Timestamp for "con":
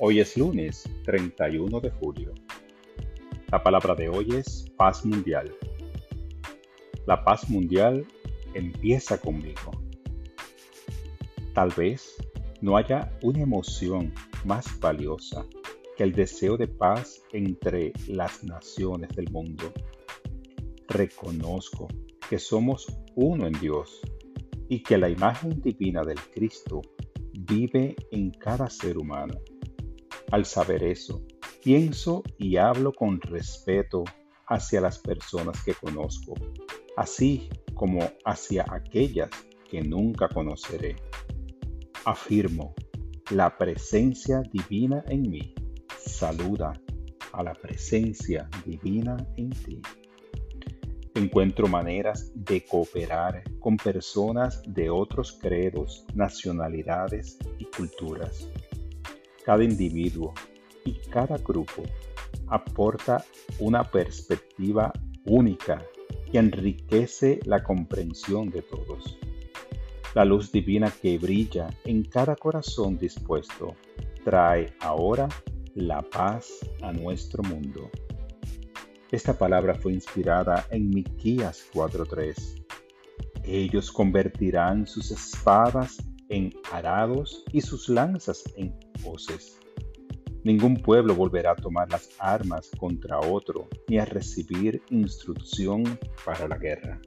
32.92-33.20, 53.60-53.76